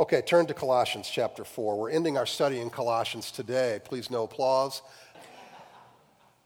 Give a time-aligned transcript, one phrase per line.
[0.00, 1.76] Okay, turn to Colossians chapter 4.
[1.76, 3.80] We're ending our study in Colossians today.
[3.84, 4.80] Please, no applause.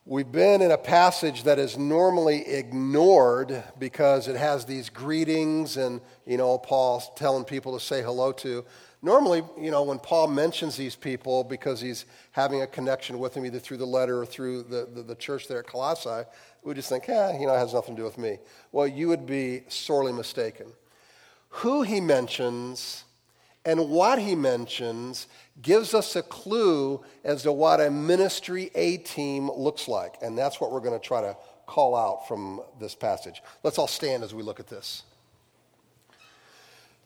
[0.04, 6.00] We've been in a passage that is normally ignored because it has these greetings and,
[6.26, 8.64] you know, Paul's telling people to say hello to.
[9.02, 13.46] Normally, you know, when Paul mentions these people because he's having a connection with them
[13.46, 16.28] either through the letter or through the, the, the church there at Colossae,
[16.64, 18.38] we just think, eh, you know, it has nothing to do with me.
[18.72, 20.72] Well, you would be sorely mistaken.
[21.50, 23.04] Who he mentions
[23.64, 25.26] and what he mentions
[25.62, 30.16] gives us a clue as to what a ministry A team looks like.
[30.20, 31.36] And that's what we're going to try to
[31.66, 33.42] call out from this passage.
[33.62, 35.02] Let's all stand as we look at this.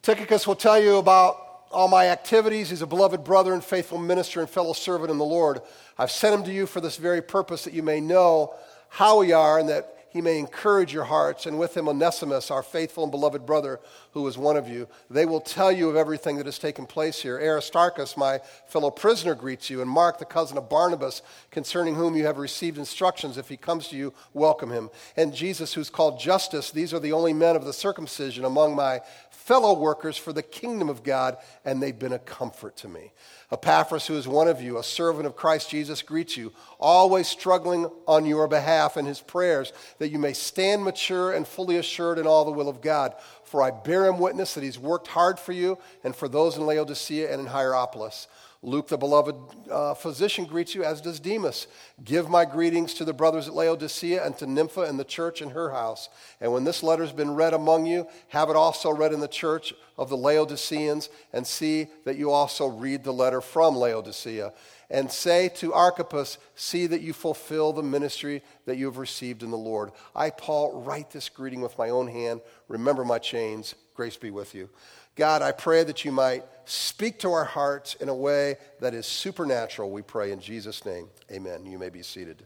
[0.02, 1.36] Tychicus will tell you about
[1.70, 2.70] all my activities.
[2.70, 5.60] He's a beloved brother and faithful minister and fellow servant in the Lord.
[5.96, 8.54] I've sent him to you for this very purpose that you may know
[8.88, 12.64] how we are and that he may encourage your hearts, and with him Onesimus, our
[12.64, 13.78] faithful and beloved brother,
[14.14, 14.88] who is one of you.
[15.08, 17.38] They will tell you of everything that has taken place here.
[17.38, 22.26] Aristarchus, my fellow prisoner, greets you, and Mark, the cousin of Barnabas, concerning whom you
[22.26, 23.38] have received instructions.
[23.38, 24.90] If he comes to you, welcome him.
[25.16, 29.02] And Jesus, who's called Justus, these are the only men of the circumcision among my
[29.30, 33.12] fellow workers for the kingdom of God, and they've been a comfort to me.
[33.50, 37.90] Epaphras, who is one of you, a servant of Christ Jesus, greets you, always struggling
[38.06, 42.26] on your behalf in his prayers, that you may stand mature and fully assured in
[42.26, 43.14] all the will of God.
[43.44, 46.66] For I bear him witness that he's worked hard for you and for those in
[46.66, 48.28] Laodicea and in Hierapolis.
[48.60, 49.36] Luke, the beloved
[49.70, 51.68] uh, physician, greets you, as does Demas.
[52.02, 55.50] Give my greetings to the brothers at Laodicea and to Nympha and the church in
[55.50, 56.08] her house.
[56.40, 59.28] And when this letter has been read among you, have it also read in the
[59.28, 64.52] church of the Laodiceans, and see that you also read the letter from Laodicea.
[64.90, 69.50] And say to Archippus, See that you fulfill the ministry that you have received in
[69.50, 69.92] the Lord.
[70.16, 72.40] I, Paul, write this greeting with my own hand.
[72.68, 73.76] Remember my chains.
[73.98, 74.68] Grace be with you.
[75.16, 79.06] God, I pray that you might speak to our hearts in a way that is
[79.06, 81.08] supernatural, we pray in Jesus' name.
[81.32, 81.66] Amen.
[81.66, 82.44] You may be seated.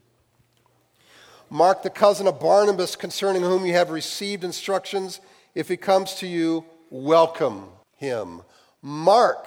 [1.50, 5.20] Mark, the cousin of Barnabas, concerning whom you have received instructions,
[5.54, 7.66] if he comes to you, welcome
[7.98, 8.40] him.
[8.80, 9.46] Mark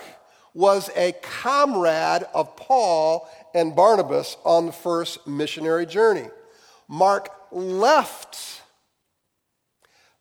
[0.53, 6.29] was a comrade of Paul and Barnabas on the first missionary journey.
[6.87, 8.61] Mark left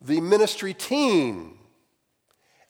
[0.01, 1.59] the ministry team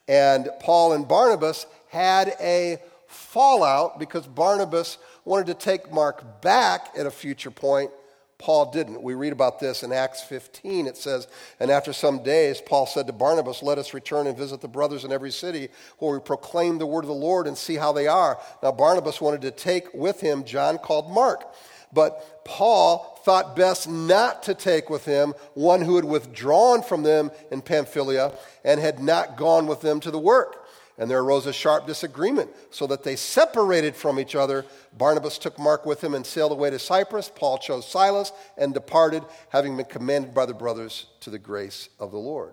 [0.09, 7.07] and Paul and Barnabas had a fallout because Barnabas wanted to take Mark back at
[7.07, 7.91] a future point.
[8.37, 9.01] Paul didn't.
[9.01, 10.87] We read about this in Acts 15.
[10.87, 11.29] It says,
[11.61, 15.05] And after some days, Paul said to Barnabas, Let us return and visit the brothers
[15.05, 18.07] in every city where we proclaim the word of the Lord and see how they
[18.07, 18.39] are.
[18.63, 21.55] Now, Barnabas wanted to take with him John called Mark.
[21.93, 27.31] But Paul thought best not to take with him one who had withdrawn from them
[27.51, 28.33] in Pamphylia
[28.65, 30.67] and had not gone with them to the work.
[30.97, 34.65] And there arose a sharp disagreement, so that they separated from each other.
[34.97, 37.29] Barnabas took Mark with him and sailed away to Cyprus.
[37.35, 42.13] Paul chose Silas and departed, having been commanded by the brothers to the grace of
[42.13, 42.53] the Lord.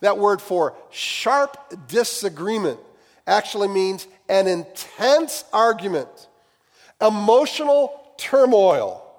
[0.00, 2.80] That word for sharp disagreement
[3.26, 6.08] actually means an intense argument,
[7.02, 9.11] emotional turmoil.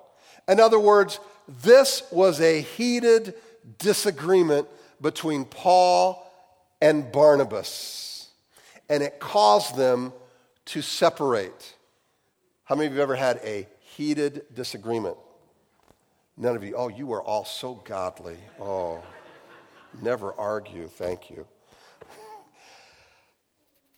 [0.48, 3.34] In other words, this was a heated
[3.80, 4.68] disagreement
[5.02, 6.30] between Paul
[6.82, 8.30] and Barnabas,
[8.90, 10.14] and it caused them
[10.66, 11.76] to separate.
[12.66, 15.18] How many of you have ever had a heated disagreement?
[16.38, 16.76] None of you.
[16.76, 18.38] Oh, you are all so godly.
[18.60, 19.04] Oh,
[20.02, 20.88] never argue.
[20.88, 21.46] Thank you.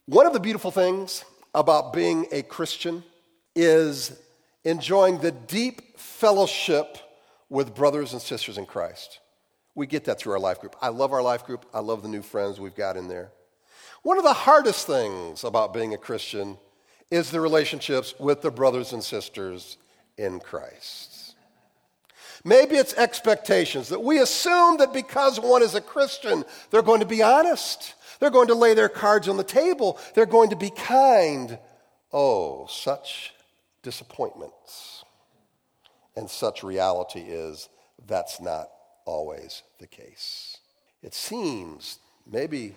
[0.07, 1.23] One of the beautiful things
[1.53, 3.03] about being a Christian
[3.55, 4.19] is
[4.65, 6.97] enjoying the deep fellowship
[7.49, 9.19] with brothers and sisters in Christ.
[9.75, 10.75] We get that through our life group.
[10.81, 11.65] I love our life group.
[11.73, 13.31] I love the new friends we've got in there.
[14.01, 16.57] One of the hardest things about being a Christian
[17.11, 19.77] is the relationships with the brothers and sisters
[20.17, 21.35] in Christ.
[22.43, 27.05] Maybe it's expectations that we assume that because one is a Christian, they're going to
[27.05, 27.95] be honest.
[28.19, 29.99] They're going to lay their cards on the table.
[30.13, 31.57] They're going to be kind.
[32.13, 33.34] Oh, such
[33.85, 35.05] disappointments.
[36.15, 37.69] And such reality is
[38.07, 38.69] that's not
[39.05, 40.57] always the case.
[41.03, 42.75] It seems, maybe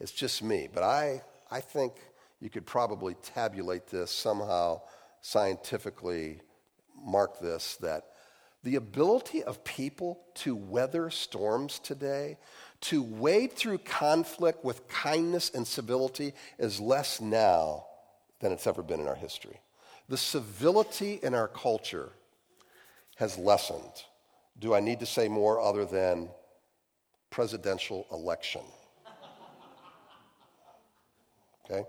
[0.00, 1.92] it's just me, but I, I think
[2.40, 4.80] you could probably tabulate this somehow
[5.20, 6.40] scientifically,
[7.00, 8.06] mark this, that
[8.64, 12.36] the ability of people to weather storms today,
[12.80, 17.86] to wade through conflict with kindness and civility, is less now
[18.40, 19.60] than it's ever been in our history.
[20.08, 22.10] The civility in our culture
[23.16, 24.04] has lessened.
[24.58, 26.28] Do I need to say more other than
[27.30, 28.62] presidential election?
[31.64, 31.84] Okay?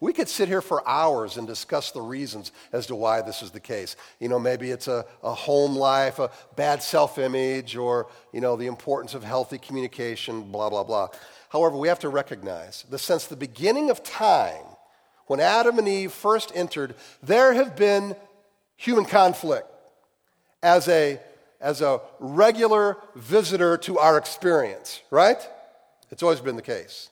[0.00, 3.50] We could sit here for hours and discuss the reasons as to why this is
[3.50, 3.96] the case.
[4.18, 8.56] You know, maybe it's a, a home life, a bad self image, or, you know,
[8.56, 11.08] the importance of healthy communication, blah, blah, blah.
[11.50, 14.64] However, we have to recognize that since the beginning of time,
[15.30, 18.16] when Adam and Eve first entered, there have been
[18.74, 19.68] human conflict
[20.60, 21.20] as a,
[21.60, 25.38] as a regular visitor to our experience, right?
[26.10, 27.10] It's always been the case.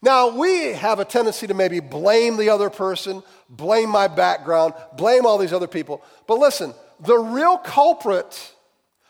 [0.00, 5.26] Now, we have a tendency to maybe blame the other person, blame my background, blame
[5.26, 6.02] all these other people.
[6.26, 8.54] But listen, the real culprit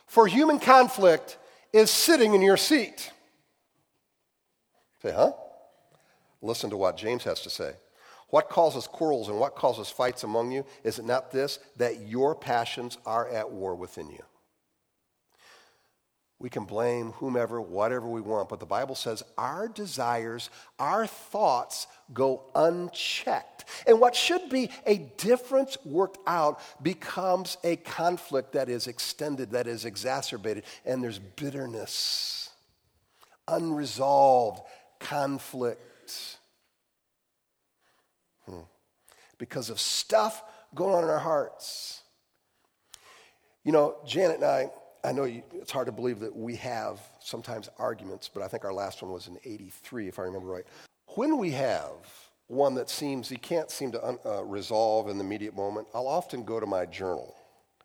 [0.08, 1.38] for human conflict
[1.72, 3.12] is sitting in your seat.
[5.00, 5.30] Say, huh?
[6.42, 7.74] Listen to what James has to say.
[8.30, 10.64] What causes quarrels and what causes fights among you?
[10.82, 14.22] Is it not this, that your passions are at war within you?
[16.40, 21.86] We can blame whomever, whatever we want, but the Bible says our desires, our thoughts
[22.12, 23.64] go unchecked.
[23.86, 29.66] And what should be a difference worked out becomes a conflict that is extended, that
[29.66, 32.50] is exacerbated, and there's bitterness,
[33.48, 34.60] unresolved
[34.98, 36.38] conflict.
[39.48, 40.42] Because of stuff
[40.74, 42.02] going on in our hearts.
[43.62, 44.70] You know, Janet and I,
[45.04, 48.64] I know you, it's hard to believe that we have sometimes arguments, but I think
[48.64, 50.64] our last one was in 83, if I remember right.
[51.14, 51.92] When we have
[52.46, 56.08] one that seems he can't seem to un, uh, resolve in the immediate moment, I'll
[56.08, 57.34] often go to my journal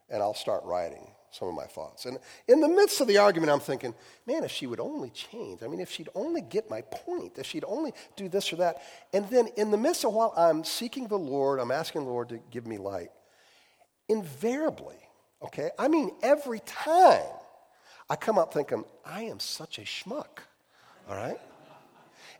[0.10, 2.06] and I'll start writing some of my thoughts.
[2.06, 2.18] And
[2.48, 3.94] in the midst of the argument, I'm thinking,
[4.26, 7.46] man, if she would only change, I mean, if she'd only get my point, if
[7.46, 8.82] she'd only do this or that.
[9.14, 12.30] And then in the midst of while I'm seeking the Lord, I'm asking the Lord
[12.30, 13.12] to give me light,
[14.08, 14.98] invariably,
[15.42, 15.72] Okay?
[15.78, 17.24] I mean, every time
[18.10, 20.40] I come up thinking, I am such a schmuck.
[21.10, 21.40] All right?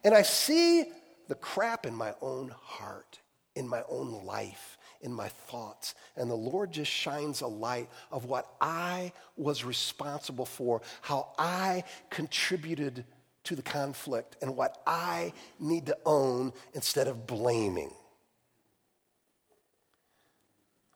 [0.04, 0.86] And I see
[1.28, 3.20] the crap in my own heart,
[3.56, 5.96] in my own life, in my thoughts.
[6.16, 11.84] And the Lord just shines a light of what I was responsible for, how I
[12.10, 13.06] contributed
[13.46, 17.92] to the conflict, and what I need to own instead of blaming.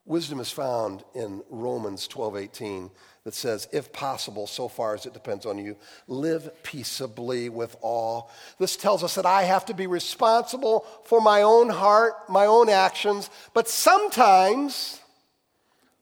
[0.05, 2.91] Wisdom is found in Romans 12:18
[3.23, 5.77] that says, "If possible, so far as it depends on you,
[6.07, 8.29] live peaceably with all."
[8.59, 12.67] This tells us that I have to be responsible for my own heart, my own
[12.67, 14.99] actions, but sometimes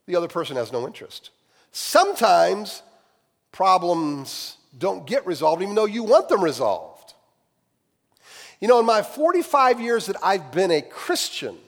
[0.07, 1.29] the other person has no interest.
[1.71, 2.81] Sometimes
[3.51, 7.13] problems don't get resolved even though you want them resolved.
[8.59, 11.59] You know, in my 45 years that I've been a Christian,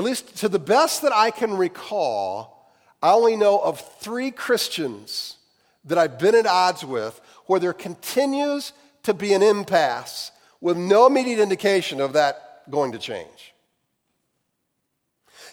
[0.00, 5.36] at least to the best that I can recall, I only know of three Christians
[5.84, 11.06] that I've been at odds with where there continues to be an impasse with no
[11.06, 13.52] immediate indication of that going to change.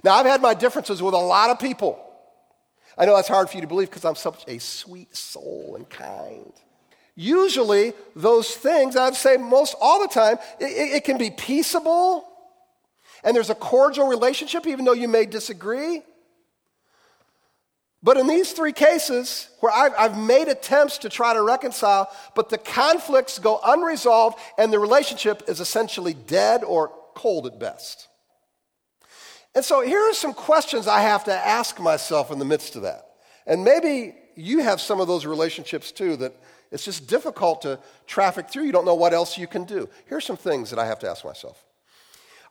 [0.01, 1.99] Now, I've had my differences with a lot of people.
[2.97, 5.89] I know that's hard for you to believe because I'm such a sweet soul and
[5.89, 6.53] kind.
[7.15, 12.25] Usually, those things, I'd say most all the time, it, it can be peaceable
[13.27, 16.01] and there's a cordial relationship, even though you may disagree.
[18.01, 22.47] But in these three cases, where I've, I've, made attempts to try to reconcile, but
[22.47, 28.07] the conflicts go unresolved and the relationship is essentially dead or cold at best.
[29.53, 32.83] And so here are some questions I have to ask myself in the midst of
[32.83, 33.09] that.
[33.45, 36.33] And maybe you have some of those relationships too that
[36.71, 38.63] it's just difficult to traffic through.
[38.63, 39.89] You don't know what else you can do.
[40.05, 41.66] Here's some things that I have to ask myself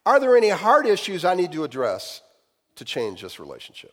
[0.07, 2.23] are there any hard issues I need to address
[2.77, 3.93] to change this relationship?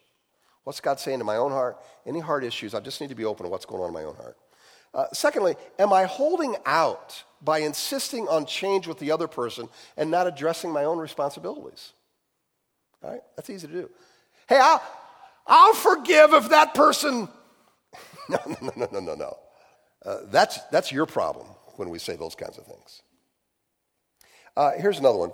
[0.64, 1.78] What's God saying to my own heart?
[2.06, 2.74] Any hard issues?
[2.74, 4.38] I just need to be open to what's going on in my own heart.
[4.94, 9.68] Uh, secondly, am I holding out by insisting on change with the other person
[9.98, 11.94] and not addressing my own responsibilities?
[13.04, 13.90] All right, that's easy to do.
[14.48, 14.84] Hey, I'll,
[15.48, 17.28] I'll forgive if that person.
[18.30, 19.38] no, no, no, no, no, no.
[20.06, 23.02] Uh, that's, that's your problem when we say those kinds of things.
[24.56, 25.32] Uh, here's another one.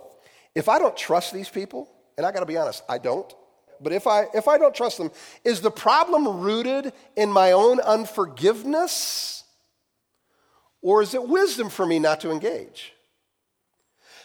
[0.59, 3.33] If I don't trust these people, and I got to be honest, I don't.
[3.79, 5.09] But if I, if I don't trust them,
[5.45, 9.45] is the problem rooted in my own unforgiveness?
[10.81, 12.91] Or is it wisdom for me not to engage?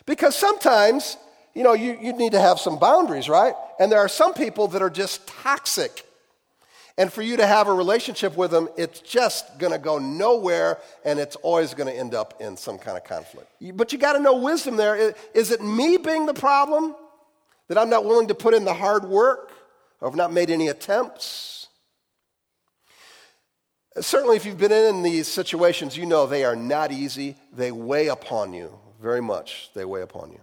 [0.07, 1.17] Because sometimes,
[1.55, 3.55] you know, you, you need to have some boundaries, right?
[3.79, 6.05] And there are some people that are just toxic.
[6.97, 10.79] And for you to have a relationship with them, it's just going to go nowhere
[11.05, 13.51] and it's always going to end up in some kind of conflict.
[13.75, 15.15] But you got to know wisdom there.
[15.35, 16.95] Is it me being the problem?
[17.69, 19.51] That I'm not willing to put in the hard work?
[20.01, 21.69] Or have not made any attempts?
[23.99, 27.37] Certainly, if you've been in these situations, you know they are not easy.
[27.53, 29.71] They weigh upon you very much.
[29.73, 30.41] They weigh upon you.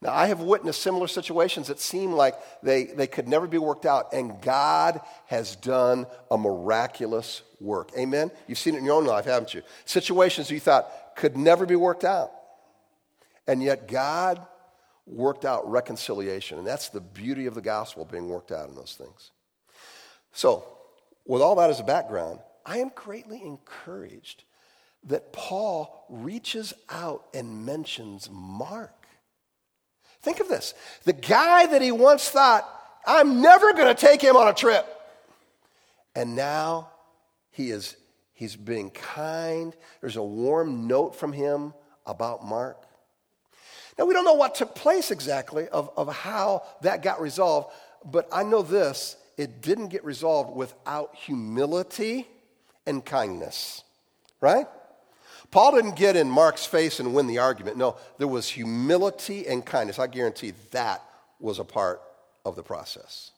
[0.00, 3.84] Now, I have witnessed similar situations that seem like they, they could never be worked
[3.84, 7.90] out, and God has done a miraculous work.
[7.98, 8.30] Amen?
[8.46, 9.62] You've seen it in your own life, haven't you?
[9.86, 12.30] Situations you thought could never be worked out.
[13.48, 14.40] And yet, God
[15.06, 16.58] worked out reconciliation.
[16.58, 19.30] And that's the beauty of the gospel being worked out in those things.
[20.32, 20.64] So,
[21.26, 24.44] with all that as a background, I am greatly encouraged
[25.04, 28.97] that Paul reaches out and mentions Mark.
[30.22, 32.68] Think of this the guy that he once thought,
[33.06, 34.86] I'm never going to take him on a trip.
[36.14, 36.90] And now
[37.50, 37.96] he is
[38.34, 39.74] he's being kind.
[40.00, 41.74] There's a warm note from him
[42.06, 42.82] about Mark.
[43.98, 48.28] Now, we don't know what took place exactly of, of how that got resolved, but
[48.30, 52.28] I know this it didn't get resolved without humility
[52.86, 53.82] and kindness,
[54.40, 54.66] right?
[55.50, 57.76] Paul didn't get in Mark's face and win the argument.
[57.76, 59.98] No, there was humility and kindness.
[59.98, 61.02] I guarantee that
[61.40, 62.02] was a part
[62.44, 63.30] of the process.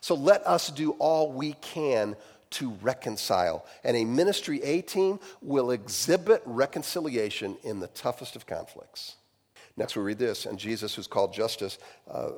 [0.00, 2.16] So let us do all we can
[2.50, 3.66] to reconcile.
[3.82, 9.16] And a ministry A team will exhibit reconciliation in the toughest of conflicts.
[9.76, 12.30] Next, we read this, and Jesus, who's called Justus, uh,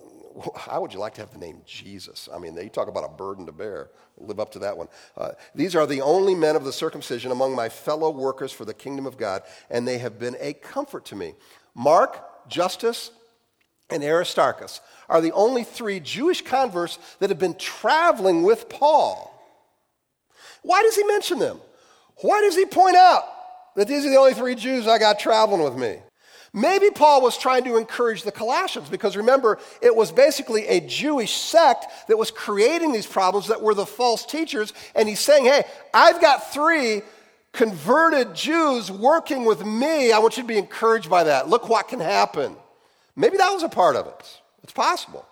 [0.57, 2.29] how would you like to have the name Jesus?
[2.33, 3.91] I mean, they talk about a burden to bear.
[4.19, 4.89] Live up to that one.
[5.17, 8.75] Uh, These are the only men of the circumcision among my fellow workers for the
[8.75, 11.35] kingdom of God, and they have been a comfort to me.
[11.75, 13.11] Mark, Justus,
[13.91, 19.33] and Aristarchus are the only three Jewish converts that have been traveling with Paul.
[20.63, 21.61] Why does he mention them?
[22.23, 23.25] Why does he point out
[23.77, 25.99] that these are the only three Jews I got traveling with me?
[26.57, 31.35] Maybe Paul was trying to encourage the Colossians because remember, it was basically a Jewish
[31.35, 34.73] sect that was creating these problems that were the false teachers.
[34.95, 37.03] And he's saying, hey, I've got three
[37.53, 40.13] converted Jews working with me.
[40.13, 41.51] I want you to be encouraged by that.
[41.51, 42.57] Look what can happen.
[43.17, 44.41] Maybe that was a part of it.
[44.63, 45.27] It's possible.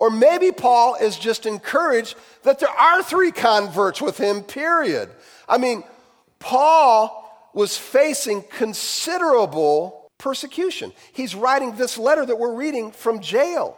[0.00, 5.10] Or maybe Paul is just encouraged that there are three converts with him, period.
[5.48, 5.84] I mean,
[6.40, 7.22] Paul
[7.54, 10.92] was facing considerable persecution.
[11.12, 13.76] He's writing this letter that we're reading from jail,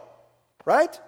[0.65, 0.99] right?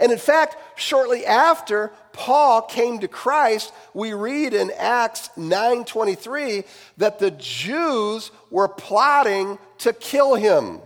[0.00, 6.64] And in fact, shortly after Paul came to Christ, we read in Acts 9:23
[6.96, 10.80] that the Jews were plotting to kill him.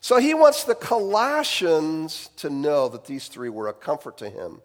[0.00, 4.62] So he wants the Colossians to know that these three were a comfort to him,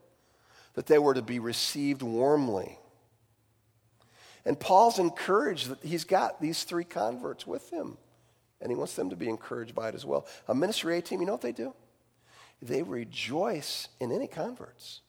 [0.75, 2.77] that they were to be received warmly.
[4.45, 7.97] And Paul's encouraged that he's got these three converts with him
[8.61, 10.25] and he wants them to be encouraged by it as well.
[10.47, 11.73] A ministry A team, you know what they do?
[12.61, 15.01] They rejoice in any converts.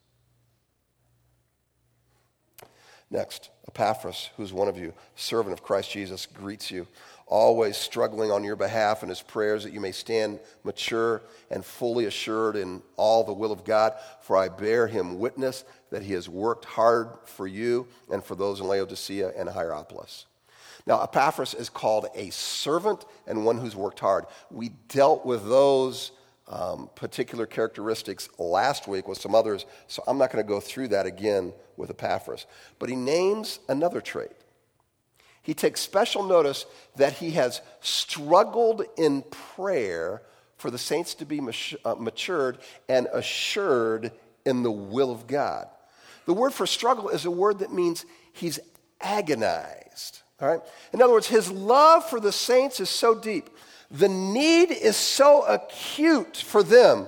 [3.10, 6.86] Next, Epaphras, who's one of you, servant of Christ Jesus, greets you,
[7.26, 12.06] always struggling on your behalf in his prayers that you may stand mature and fully
[12.06, 13.92] assured in all the will of God.
[14.22, 18.60] For I bear him witness that he has worked hard for you and for those
[18.60, 20.24] in Laodicea and Hierapolis.
[20.86, 24.24] Now, Epaphras is called a servant and one who's worked hard.
[24.50, 26.12] We dealt with those
[26.48, 30.88] um, particular characteristics last week with some others, so I'm not going to go through
[30.88, 32.46] that again with Epaphras.
[32.78, 34.32] But he names another trait.
[35.42, 40.22] He takes special notice that he has struggled in prayer
[40.56, 41.40] for the saints to be
[41.84, 42.58] uh, matured
[42.88, 44.12] and assured
[44.44, 45.68] in the will of God.
[46.26, 48.60] The word for struggle is a word that means he's
[49.00, 50.22] agonized.
[50.42, 50.60] All right?
[50.92, 53.48] In other words, his love for the saints is so deep.
[53.90, 57.06] The need is so acute for them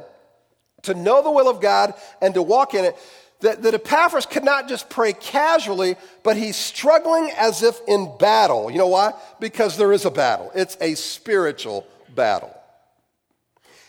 [0.83, 2.97] to know the will of God and to walk in it
[3.41, 8.71] that, that Epaphras could not just pray casually, but he's struggling as if in battle.
[8.71, 9.13] You know why?
[9.41, 12.54] Because there is a battle, it's a spiritual battle.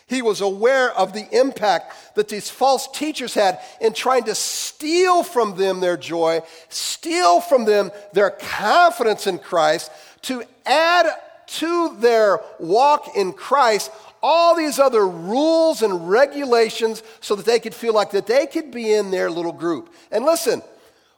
[0.08, 5.24] He was aware of the impact that these false teachers had in trying to steal
[5.24, 9.90] from them their joy, steal from them their confidence in Christ,
[10.22, 11.06] to add
[11.46, 13.90] to their walk in Christ
[14.22, 18.70] all these other rules and regulations so that they could feel like that they could
[18.70, 19.92] be in their little group.
[20.10, 20.62] And listen,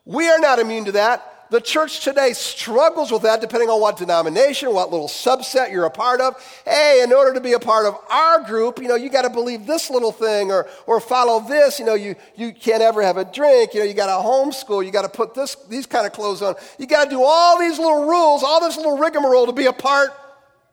[0.05, 3.97] we are not immune to that the church today struggles with that depending on what
[3.97, 6.35] denomination, what little subset you're a part of.
[6.65, 9.31] Hey, in order to be a part of our group, you know, you got to
[9.31, 11.79] believe this little thing or, or follow this.
[11.79, 13.73] You know, you, you can't ever have a drink.
[13.73, 14.85] You know, you got to homeschool.
[14.85, 16.55] You got to put this, these kind of clothes on.
[16.79, 19.73] You got to do all these little rules, all this little rigmarole to be a
[19.73, 20.11] part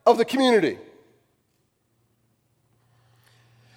[0.04, 0.78] of the community.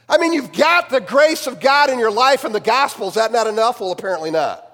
[0.10, 3.08] I mean, you've got the grace of God in your life and the gospel.
[3.08, 3.80] Is that not enough?
[3.80, 4.66] Well, apparently not.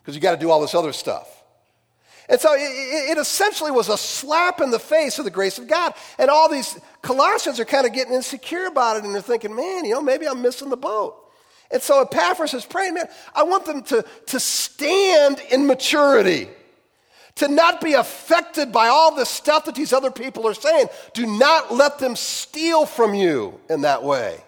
[0.00, 1.37] Because you got to do all this other stuff.
[2.28, 5.66] And so it, it, essentially was a slap in the face of the grace of
[5.66, 5.94] God.
[6.18, 9.86] And all these Colossians are kind of getting insecure about it and they're thinking, man,
[9.86, 11.16] you know, maybe I'm missing the boat.
[11.70, 16.48] And so Epaphras is praying, man, I want them to, to stand in maturity,
[17.36, 20.88] to not be affected by all the stuff that these other people are saying.
[21.14, 24.38] Do not let them steal from you in that way.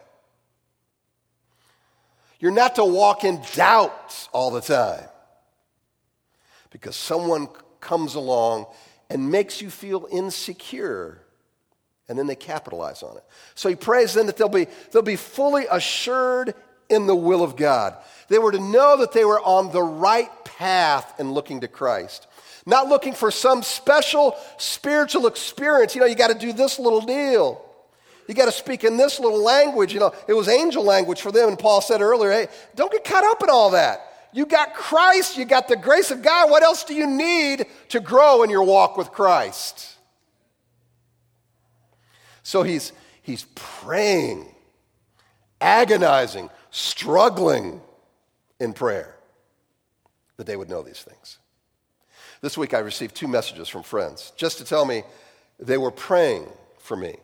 [2.41, 5.05] You're not to walk in doubt all the time
[6.71, 7.49] because someone
[7.81, 8.67] comes along
[9.09, 11.21] and makes you feel insecure.
[12.09, 13.25] And then they capitalize on it.
[13.55, 16.55] So he prays then that they'll be, they'll be fully assured
[16.89, 17.97] in the will of God.
[18.29, 22.27] They were to know that they were on the right path in looking to Christ.
[22.67, 25.95] Not looking for some special spiritual experience.
[25.95, 27.65] You know, you got to do this little deal.
[28.29, 29.93] You got to speak in this little language.
[29.93, 31.49] You know, it was angel language for them.
[31.49, 34.10] And Paul said earlier, hey, don't get caught up in all that.
[34.33, 36.51] You got Christ, you got the grace of God.
[36.51, 39.97] What else do you need to grow in your walk with Christ?
[42.43, 44.47] So he's, he's praying,
[45.61, 47.81] agonizing, struggling
[48.59, 49.17] in prayer
[50.37, 51.39] that they would know these things.
[52.41, 55.03] This week I received two messages from friends just to tell me
[55.59, 56.47] they were praying
[56.79, 57.17] for me.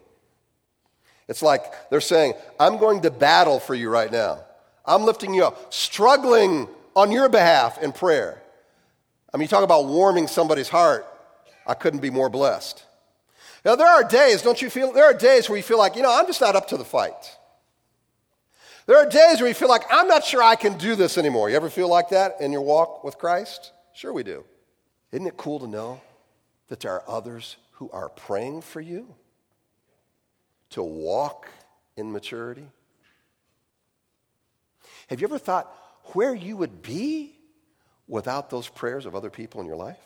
[1.28, 4.40] It's like they're saying, I'm going to battle for you right now.
[4.84, 8.42] I'm lifting you up, struggling on your behalf in prayer.
[9.32, 11.06] I mean, you talk about warming somebody's heart.
[11.66, 12.84] I couldn't be more blessed.
[13.64, 14.92] Now, there are days, don't you feel?
[14.92, 16.84] There are days where you feel like, you know, I'm just not up to the
[16.84, 17.36] fight.
[18.86, 21.50] There are days where you feel like, I'm not sure I can do this anymore.
[21.50, 23.72] You ever feel like that in your walk with Christ?
[23.92, 24.44] Sure, we do.
[25.12, 26.00] Isn't it cool to know
[26.68, 29.14] that there are others who are praying for you
[30.70, 31.48] to walk
[31.96, 32.68] in maturity?
[35.08, 35.72] Have you ever thought,
[36.14, 37.34] where you would be
[38.08, 39.98] without those prayers of other people in your life?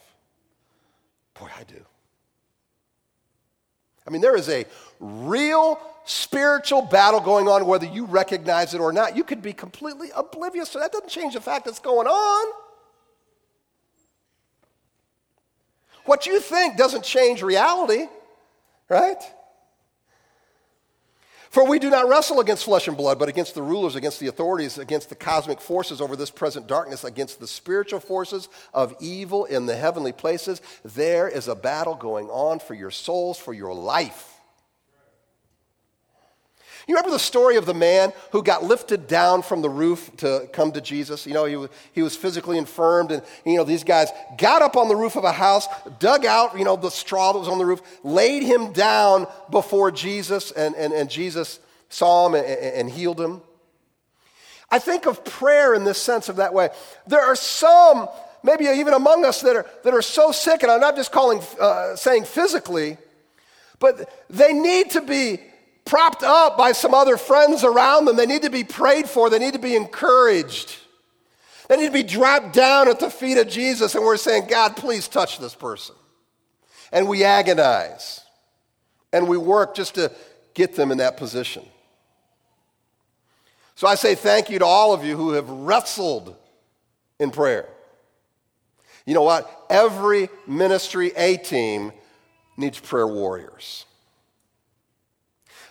[1.34, 1.84] Boy, I do.
[4.06, 4.64] I mean, there is a
[4.98, 9.16] real spiritual battle going on, whether you recognize it or not.
[9.16, 12.52] You could be completely oblivious, so that doesn't change the fact that's going on.
[16.06, 18.06] What you think doesn't change reality,
[18.88, 19.22] right?
[21.50, 24.28] For we do not wrestle against flesh and blood, but against the rulers, against the
[24.28, 29.46] authorities, against the cosmic forces over this present darkness, against the spiritual forces of evil
[29.46, 30.62] in the heavenly places.
[30.84, 34.29] There is a battle going on for your souls, for your life.
[36.90, 40.48] You remember the story of the man who got lifted down from the roof to
[40.52, 41.24] come to Jesus?
[41.24, 44.76] You know, he was, he was physically infirmed, and, you know, these guys got up
[44.76, 45.68] on the roof of a house,
[46.00, 49.92] dug out, you know, the straw that was on the roof, laid him down before
[49.92, 53.40] Jesus, and, and, and Jesus saw him and, and healed him.
[54.68, 56.70] I think of prayer in this sense of that way.
[57.06, 58.08] There are some,
[58.42, 61.40] maybe even among us, that are, that are so sick, and I'm not just calling,
[61.60, 62.98] uh, saying physically,
[63.78, 65.38] but they need to be
[65.90, 68.14] propped up by some other friends around them.
[68.14, 70.76] They need to be prayed for, they need to be encouraged.
[71.68, 74.76] They need to be dropped down at the feet of Jesus, and we're saying, God,
[74.76, 75.96] please touch this person.
[76.92, 78.20] And we agonize
[79.12, 80.12] and we work just to
[80.54, 81.64] get them in that position.
[83.74, 86.36] So I say thank you to all of you who have wrestled
[87.18, 87.68] in prayer.
[89.06, 89.66] You know what?
[89.70, 91.92] Every ministry A team
[92.56, 93.86] needs prayer warriors.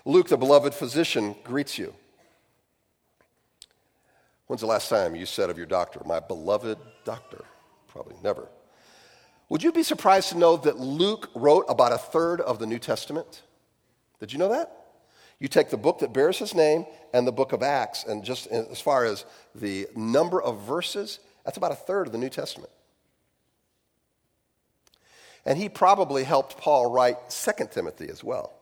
[0.06, 1.94] Luke, the beloved physician, greets you.
[4.48, 7.46] When's the last time you said of your doctor, my beloved doctor?
[7.88, 8.48] Probably never.
[9.50, 12.80] Would you be surprised to know that Luke wrote about a third of the New
[12.80, 13.42] Testament?
[14.20, 14.76] Did you know that?
[15.40, 18.48] You take the book that bears his name and the book of Acts, and just
[18.48, 22.72] as far as the number of verses, that's about a third of the New Testament.
[25.46, 28.59] And he probably helped Paul write 2 Timothy as well.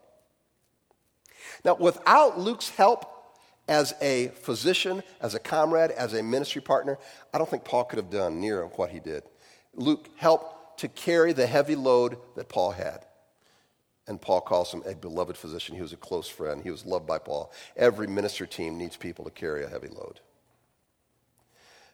[1.68, 3.36] Now, without Luke's help
[3.68, 6.98] as a physician, as a comrade, as a ministry partner,
[7.34, 9.24] I don't think Paul could have done near what he did.
[9.74, 13.06] Luke helped to carry the heavy load that Paul had.
[14.08, 15.76] And Paul calls him a beloved physician.
[15.76, 16.62] He was a close friend.
[16.64, 17.52] He was loved by Paul.
[17.76, 20.22] Every minister team needs people to carry a heavy load.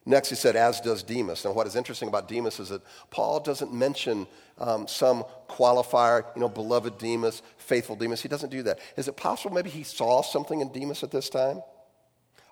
[0.05, 1.45] Next, he said, as does Demas.
[1.45, 6.41] Now, what is interesting about Demas is that Paul doesn't mention um, some qualifier, you
[6.41, 8.21] know, beloved Demas, faithful Demas.
[8.21, 8.79] He doesn't do that.
[8.97, 11.61] Is it possible maybe he saw something in Demas at this time?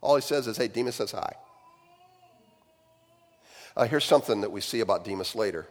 [0.02, 1.34] All he says is, hey, Demas says hi.
[3.76, 5.68] Uh, here's something that we see about Demas later.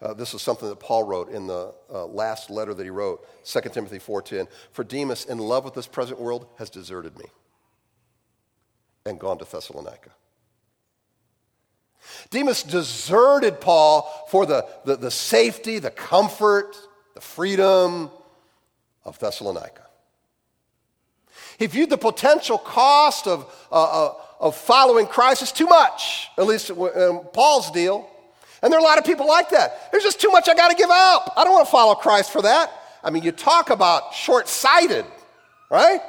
[0.00, 3.26] Uh, this is something that Paul wrote in the uh, last letter that he wrote,
[3.44, 4.48] 2 Timothy 4.10.
[4.72, 7.26] For Demas, in love with this present world, has deserted me
[9.06, 10.10] and gone to Thessalonica.
[12.30, 16.76] Demas deserted Paul for the, the, the safety, the comfort,
[17.14, 18.10] the freedom
[19.04, 19.82] of Thessalonica.
[21.58, 26.46] He viewed the potential cost of, uh, uh, of following Christ as too much, at
[26.46, 28.08] least in Paul's deal.
[28.62, 29.92] And there are a lot of people like that.
[29.92, 31.32] There's just too much I got to give up.
[31.36, 32.72] I don't want to follow Christ for that.
[33.02, 35.04] I mean, you talk about short sighted,
[35.70, 36.00] right?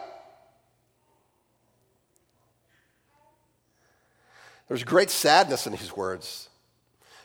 [4.68, 6.50] There's great sadness in these words.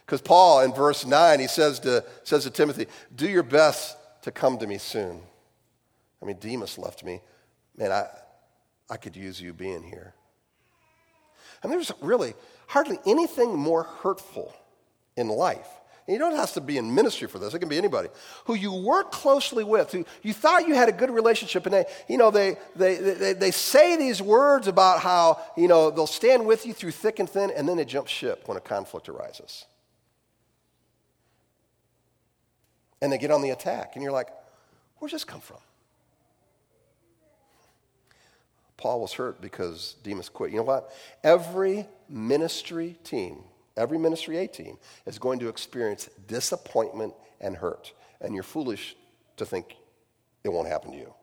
[0.04, 4.30] Because Paul, in verse 9, he says to, says to Timothy, Do your best to
[4.30, 5.20] come to me soon.
[6.20, 7.20] I mean, Demas left me.
[7.76, 8.06] Man, I,
[8.90, 10.14] I could use you being here.
[11.62, 12.34] And there's really
[12.66, 14.54] hardly anything more hurtful
[15.16, 15.68] in life.
[16.10, 18.08] And you don't have to be in ministry for this, it can be anybody
[18.46, 21.84] who you work closely with, who you thought you had a good relationship, and they,
[22.08, 26.44] you know, they, they, they, they say these words about how, you know, they'll stand
[26.44, 29.66] with you through thick and thin, and then they jump ship when a conflict arises.
[33.00, 34.30] And they get on the attack, and you're like,
[34.98, 35.58] where's this come from?
[38.76, 40.50] Paul was hurt because Demas quit.
[40.50, 40.92] You know what?
[41.22, 43.44] Every ministry team,
[43.76, 47.92] every ministry A team is going to experience disappointment and hurt.
[48.20, 48.96] And you're foolish
[49.36, 49.76] to think
[50.44, 51.14] it won't happen to you.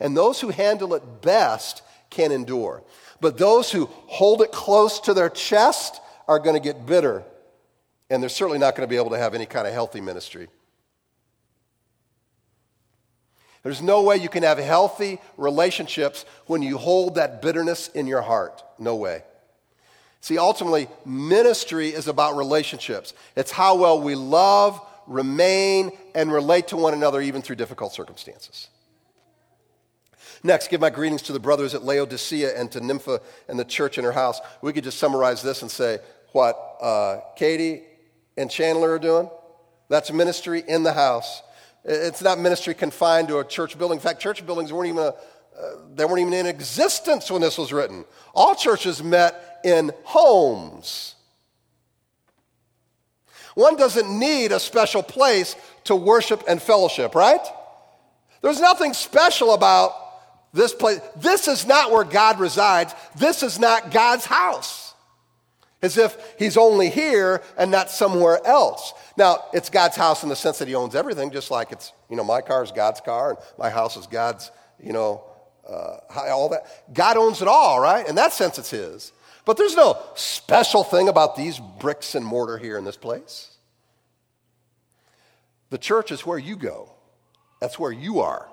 [0.00, 2.82] And those who handle it best can endure.
[3.20, 7.24] But those who hold it close to their chest are going to get bitter.
[8.10, 10.48] And they're certainly not going to be able to have any kind of healthy ministry.
[13.62, 18.22] There's no way you can have healthy relationships when you hold that bitterness in your
[18.22, 18.62] heart.
[18.78, 19.22] No way.
[20.22, 23.12] See, ultimately, ministry is about relationships.
[23.34, 28.68] It's how well we love, remain, and relate to one another even through difficult circumstances.
[30.44, 33.98] Next, give my greetings to the brothers at Laodicea and to Nympha and the church
[33.98, 34.40] in her house.
[34.62, 35.98] We could just summarize this and say
[36.30, 37.82] what uh, Katie
[38.36, 39.28] and Chandler are doing.
[39.88, 41.42] That's ministry in the house.
[41.84, 43.96] It's not ministry confined to a church building.
[43.96, 45.14] In fact, church buildings weren't even, a,
[45.58, 48.04] uh, they weren't even in existence when this was written.
[48.34, 51.14] All churches met in homes.
[53.54, 57.44] One doesn't need a special place to worship and fellowship, right?
[58.40, 59.92] There's nothing special about
[60.52, 61.00] this place.
[61.16, 62.94] This is not where God resides.
[63.16, 64.92] This is not God's house
[65.82, 68.94] as if he's only here and not somewhere else.
[69.16, 72.16] Now, it's God's house in the sense that he owns everything, just like it's, you
[72.16, 74.50] know, my car is God's car and my house is God's,
[74.82, 75.24] you know,
[75.68, 76.66] uh, all that.
[76.92, 78.06] God owns it all, right?
[78.06, 79.12] In that sense, it's his.
[79.44, 83.56] But there's no special thing about these bricks and mortar here in this place.
[85.70, 86.90] The church is where you go,
[87.60, 88.48] that's where you are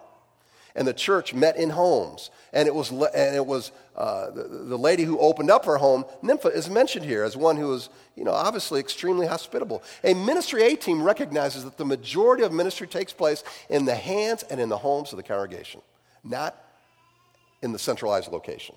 [0.75, 2.29] and the church met in homes.
[2.53, 6.05] And it was, and it was uh, the, the, lady who opened up her home,
[6.21, 9.83] Nympha, is mentioned here as one who was, you know, obviously extremely hospitable.
[10.03, 14.43] A ministry A team recognizes that the majority of ministry takes place in the hands
[14.43, 15.81] and in the homes of the congregation,
[16.23, 16.55] not
[17.61, 18.75] in the centralized location.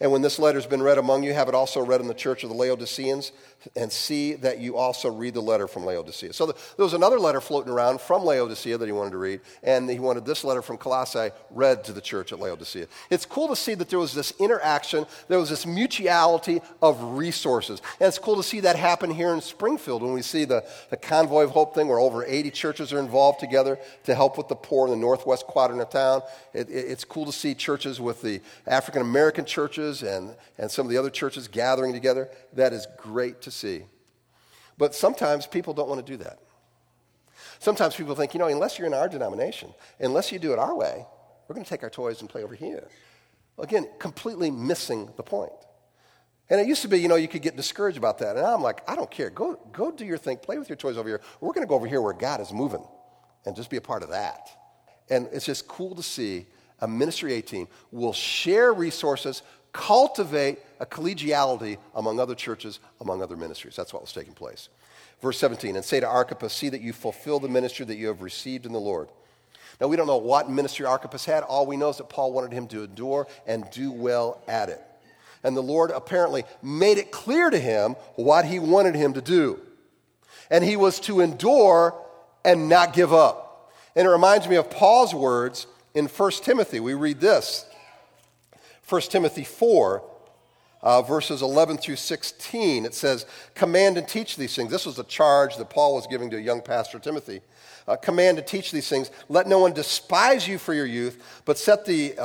[0.00, 2.14] And when this letter has been read among you, have it also read in the
[2.14, 3.32] church of the Laodiceans,
[3.76, 6.32] and see that you also read the letter from Laodicea.
[6.32, 9.88] So there was another letter floating around from Laodicea that he wanted to read, and
[9.88, 12.86] he wanted this letter from Colossae read to the church at Laodicea.
[13.10, 17.82] It's cool to see that there was this interaction, there was this mutuality of resources.
[18.00, 20.96] And it's cool to see that happen here in Springfield when we see the, the
[20.96, 24.56] Convoy of Hope thing where over 80 churches are involved together to help with the
[24.56, 26.22] poor in the northwest quadrant of town.
[26.54, 30.86] It, it, it's cool to see churches with the African American churches and, and some
[30.86, 32.30] of the other churches gathering together.
[32.54, 33.84] That is great to see.
[34.78, 36.38] But sometimes people don't want to do that.
[37.58, 40.74] Sometimes people think, you know, unless you're in our denomination, unless you do it our
[40.74, 41.04] way,
[41.46, 42.88] we're going to take our toys and play over here.
[43.58, 45.52] Again, completely missing the point.
[46.48, 48.36] And it used to be, you know, you could get discouraged about that.
[48.36, 49.28] And I'm like, I don't care.
[49.28, 50.38] Go, go do your thing.
[50.38, 51.20] Play with your toys over here.
[51.40, 52.84] We're going to go over here where God is moving
[53.44, 54.48] and just be a part of that.
[55.10, 56.46] And it's just cool to see
[56.80, 63.36] a ministry A team will share resources, cultivate a collegiality among other churches, among other
[63.36, 63.76] ministries.
[63.76, 64.68] That's what was taking place.
[65.20, 68.22] Verse 17, and say to Archippus, see that you fulfill the ministry that you have
[68.22, 69.08] received in the Lord.
[69.80, 71.42] Now, we don't know what ministry Archippus had.
[71.42, 74.80] All we know is that Paul wanted him to endure and do well at it.
[75.42, 79.58] And the Lord apparently made it clear to him what he wanted him to do.
[80.50, 81.94] And he was to endure
[82.44, 83.72] and not give up.
[83.96, 86.80] And it reminds me of Paul's words in 1 Timothy.
[86.80, 87.66] We read this
[88.88, 90.02] 1 Timothy 4,
[90.82, 92.84] uh, verses 11 through 16.
[92.84, 94.70] It says, Command and teach these things.
[94.70, 97.40] This was a charge that Paul was giving to a young pastor, Timothy.
[97.86, 99.10] Uh, command and teach these things.
[99.28, 102.18] Let no one despise you for your youth, but set the,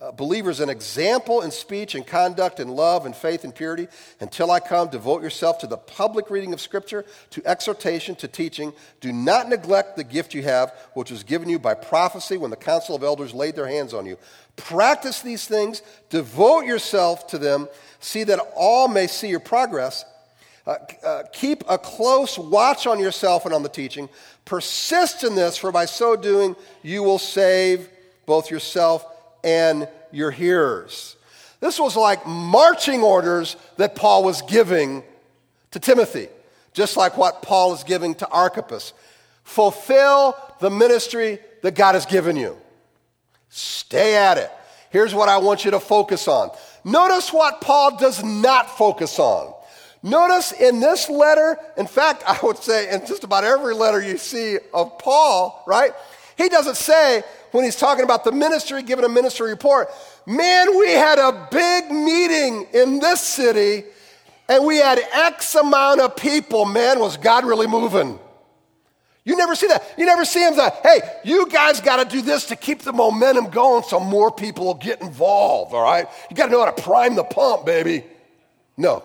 [0.00, 3.86] uh, believers an example in speech and conduct and love and faith and purity.
[4.20, 8.72] Until I come, devote yourself to the public reading of Scripture, to exhortation, to teaching.
[9.00, 12.56] Do not neglect the gift you have, which was given you by prophecy when the
[12.56, 14.16] council of elders laid their hands on you.
[14.56, 20.04] Practice these things, devote yourself to them, see that all may see your progress.
[20.66, 24.08] Uh, uh, keep a close watch on yourself and on the teaching.
[24.44, 27.88] Persist in this, for by so doing, you will save
[28.26, 29.04] both yourself
[29.44, 31.16] and your hearers.
[31.60, 35.02] This was like marching orders that Paul was giving
[35.72, 36.28] to Timothy,
[36.72, 38.92] just like what Paul is giving to Archippus.
[39.44, 42.56] Fulfill the ministry that God has given you.
[43.50, 44.50] Stay at it.
[44.90, 46.50] Here's what I want you to focus on.
[46.84, 49.54] Notice what Paul does not focus on.
[50.02, 54.18] Notice in this letter, in fact, I would say in just about every letter you
[54.18, 55.92] see of Paul, right?
[56.36, 59.90] He doesn't say, when he's talking about the ministry, giving a ministry report,
[60.26, 63.84] man, we had a big meeting in this city
[64.48, 66.64] and we had X amount of people.
[66.64, 68.18] Man, was God really moving?
[69.24, 69.84] You never see that.
[69.96, 72.92] You never see him say, hey, you guys got to do this to keep the
[72.92, 76.08] momentum going so more people will get involved, all right?
[76.30, 78.04] You got to know how to prime the pump, baby.
[78.76, 79.04] No.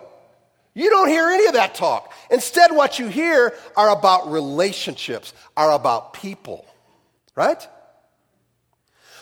[0.73, 2.11] You don't hear any of that talk.
[2.31, 6.65] Instead, what you hear are about relationships, are about people,
[7.35, 7.65] right?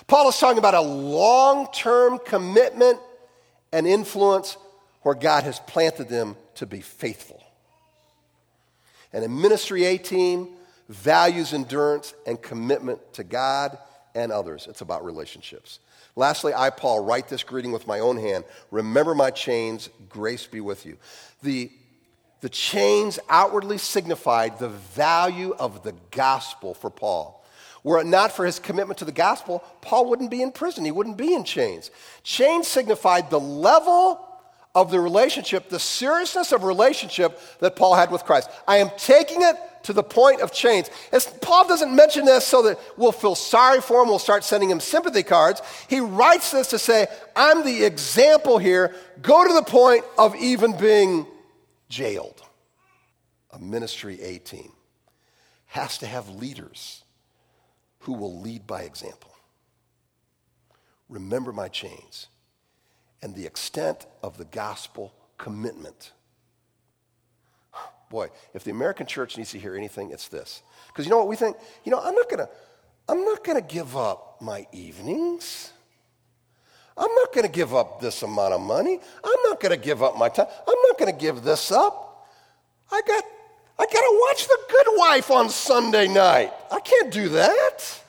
[0.08, 3.00] Paul is talking about a long term commitment
[3.72, 4.58] and influence
[5.02, 7.44] where God has planted them to be faithful.
[9.12, 10.50] And a ministry A team
[10.90, 13.78] values endurance and commitment to God
[14.16, 14.68] and others.
[14.70, 15.80] It's about relationships.
[16.16, 18.44] Lastly, I, Paul, write this greeting with my own hand.
[18.70, 20.98] Remember my chains, grace be with you.
[21.42, 21.72] The,
[22.42, 27.43] the chains outwardly signified the value of the gospel for Paul.
[27.84, 30.86] Were it not for his commitment to the gospel, Paul wouldn't be in prison.
[30.86, 31.92] He wouldn't be in chains.
[32.24, 34.26] Chains signified the level
[34.74, 38.50] of the relationship, the seriousness of relationship that Paul had with Christ.
[38.68, 40.90] I am taking it to the point of chains.
[41.12, 44.70] As Paul doesn't mention this so that we'll feel sorry for him, we'll start sending
[44.70, 45.62] him sympathy cards.
[45.90, 48.96] He writes this to say, I'm the example here.
[49.22, 51.28] Go to the point of even being
[51.90, 52.42] jailed.
[53.52, 54.72] A ministry A team
[55.68, 57.03] has to have leaders
[58.04, 59.32] who will lead by example.
[61.10, 62.28] Remember my chains
[63.22, 66.12] and the extent of the gospel commitment.
[68.10, 70.64] Boy, if the American church needs to hear anything, it's this.
[70.88, 71.56] Because you know what we think?
[71.86, 72.50] You know, I'm not gonna,
[73.08, 75.72] I'm not gonna give up my evenings.
[76.98, 79.00] I'm not gonna give up this amount of money.
[79.24, 80.48] I'm not gonna give up my time.
[80.68, 82.28] I'm not gonna give this up.
[82.92, 83.24] I got
[83.80, 86.54] I got to watch The Good Wife on Sunday night.
[86.72, 88.02] I can't do that.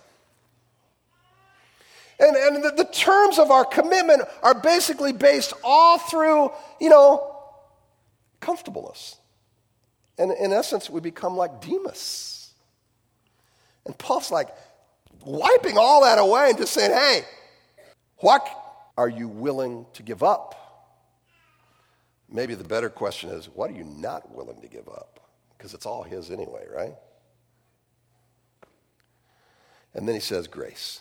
[2.21, 7.37] And, and the, the terms of our commitment are basically based all through, you know,
[8.41, 9.17] comfortableness.
[10.19, 12.53] And in essence, we become like Demas.
[13.85, 14.49] And Paul's like
[15.25, 17.25] wiping all that away and just saying, hey,
[18.19, 18.47] what
[18.97, 20.55] are you willing to give up?
[22.31, 25.14] Maybe the better question is, what are you not willing to give up?
[25.65, 26.95] Because it's all His anyway, right?
[29.95, 31.01] And then he says, Grace.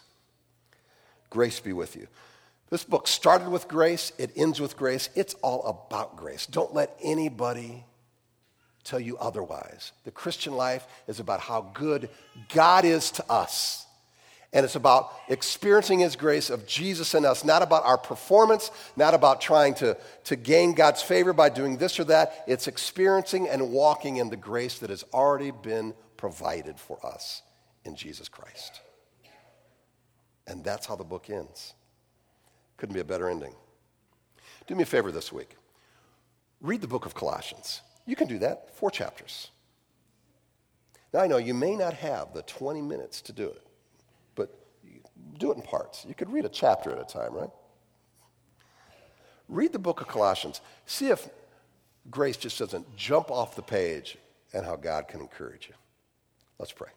[1.30, 2.08] Grace be with you.
[2.69, 5.10] This book started with grace, it ends with grace.
[5.15, 6.45] It's all about grace.
[6.45, 7.84] Don't let anybody
[8.86, 9.91] tell you otherwise.
[10.06, 12.10] The Christian life is about how good
[12.54, 13.83] God is to us.
[14.54, 19.13] And it's about experiencing His grace of Jesus in us, not about our performance, not
[19.13, 22.44] about trying to, to gain God's favor by doing this or that.
[22.48, 27.42] It's experiencing and walking in the grace that has already been provided for us
[27.84, 28.80] in Jesus Christ.
[30.46, 31.74] And that's how the book ends.
[32.78, 33.56] Couldn't be a better ending.
[34.68, 35.58] Do me a favor this week
[36.63, 37.82] read the book of Colossians.
[38.06, 39.50] You can do that, four chapters.
[41.13, 43.62] Now, I know you may not have the 20 minutes to do it
[45.44, 46.06] do it in parts.
[46.08, 47.50] You could read a chapter at a time, right?
[49.50, 50.62] Read the book of Colossians.
[50.86, 51.28] See if
[52.10, 54.18] grace just doesn't jump off the page
[54.54, 55.76] and how God can encourage you.
[56.60, 56.90] Let's pray.